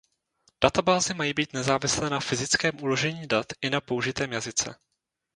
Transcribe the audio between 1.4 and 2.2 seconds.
nezávislé na